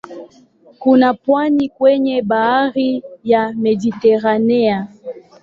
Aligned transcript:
Kuna 0.79 1.13
pwani 1.13 1.69
kwenye 1.69 2.21
bahari 2.21 3.03
ya 3.23 3.53
Mediteranea. 3.53 4.87